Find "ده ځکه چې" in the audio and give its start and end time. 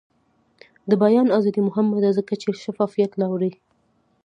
2.03-2.49